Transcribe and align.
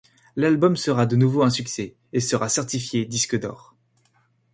L'album 0.35 0.77
sera 0.77 1.05
de 1.05 1.15
nouveau 1.15 1.43
un 1.43 1.51
succès, 1.51 1.93
et 2.11 2.21
sera 2.21 2.49
certifié 2.49 3.05
disque 3.05 3.39
d'or. 3.39 3.75